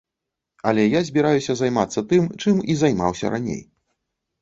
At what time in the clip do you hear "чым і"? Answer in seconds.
2.41-2.81